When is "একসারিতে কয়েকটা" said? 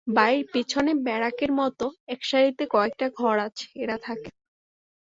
2.07-3.07